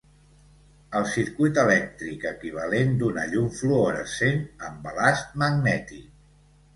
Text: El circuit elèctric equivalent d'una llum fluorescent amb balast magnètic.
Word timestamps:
El 0.99 1.03
circuit 1.09 1.57
elèctric 1.63 2.25
equivalent 2.29 2.95
d'una 3.01 3.25
llum 3.33 3.51
fluorescent 3.57 4.41
amb 4.71 4.81
balast 4.89 5.37
magnètic. 5.43 6.09